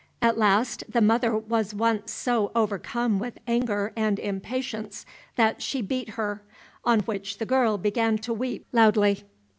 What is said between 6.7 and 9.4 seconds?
on which the girl began to weep loudly.